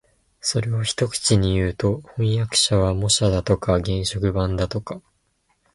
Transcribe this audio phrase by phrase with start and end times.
[0.39, 4.99] それを一口にいうと、飜訳者は模写だとか原色版だとか